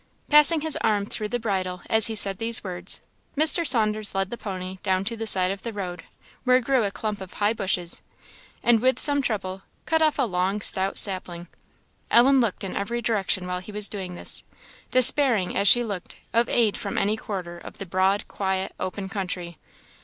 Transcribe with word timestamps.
Passing 0.31 0.61
his 0.61 0.75
arm 0.77 1.05
through 1.05 1.27
the 1.27 1.37
bridle 1.37 1.83
as 1.87 2.07
he 2.07 2.15
said 2.15 2.39
these 2.39 2.63
words, 2.63 3.01
Mr. 3.37 3.67
Saunders 3.67 4.15
led 4.15 4.31
the 4.31 4.35
pony 4.37 4.79
down 4.81 5.03
to 5.05 5.15
the 5.15 5.27
side 5.27 5.51
of 5.51 5.61
the 5.61 5.71
road 5.71 6.05
where 6.43 6.59
grew 6.59 6.83
a 6.83 6.89
clump 6.89 7.21
of 7.21 7.33
high 7.33 7.53
bushes, 7.53 8.01
and, 8.63 8.81
with 8.81 8.97
some 8.97 9.21
trouble, 9.21 9.61
cut 9.85 10.01
off 10.01 10.17
a 10.17 10.23
long, 10.23 10.59
stout 10.59 10.97
sapling. 10.97 11.49
Ellen 12.09 12.39
looked 12.39 12.63
in 12.63 12.75
every 12.75 13.03
direction 13.03 13.45
while 13.45 13.59
he 13.59 13.71
was 13.71 13.87
doing 13.87 14.15
this, 14.15 14.43
despairing, 14.89 15.55
as 15.55 15.67
she 15.67 15.83
looked, 15.83 16.17
of 16.33 16.49
aid 16.49 16.77
from 16.77 16.97
any 16.97 17.15
quarter 17.15 17.59
of 17.59 17.77
the 17.77 17.85
broad, 17.85 18.27
quiet, 18.27 18.73
open 18.79 19.07
country. 19.07 19.59